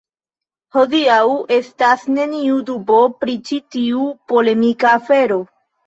Hodiaŭ 0.77 1.19
estas 1.59 2.07
neniu 2.17 2.59
dubo 2.73 3.05
pri 3.23 3.39
ĉi 3.47 3.63
tiu 3.79 4.11
polemika 4.35 5.01
afero. 5.01 5.45